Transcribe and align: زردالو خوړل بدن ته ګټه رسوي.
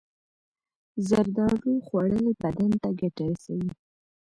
زردالو 1.07 1.71
خوړل 1.85 2.25
بدن 2.41 2.71
ته 2.81 2.89
ګټه 2.99 3.23
رسوي. 3.31 3.71